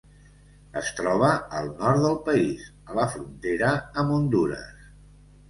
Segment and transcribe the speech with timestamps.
[0.79, 1.29] Es troba
[1.59, 4.67] al nord del país, a la frontera amb Hondures.